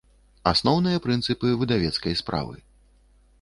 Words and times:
Асноўныя 0.51 1.01
прынцыпы 1.05 1.47
выдавецкай 1.65 2.17
справы 2.23 2.57